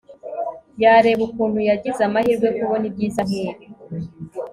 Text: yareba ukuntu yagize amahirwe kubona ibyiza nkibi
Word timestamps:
yareba 0.83 1.21
ukuntu 1.27 1.59
yagize 1.69 2.01
amahirwe 2.07 2.47
kubona 2.57 2.83
ibyiza 2.89 3.21
nkibi 3.27 3.65